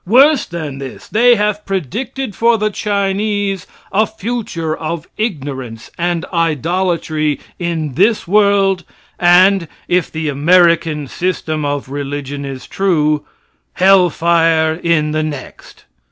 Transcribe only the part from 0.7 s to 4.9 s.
this, they have predicted for the Chinese a future